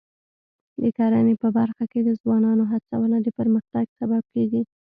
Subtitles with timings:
[0.81, 4.61] د کرنې په برخه کې د ځوانانو هڅونه د پرمختګ سبب کېږي.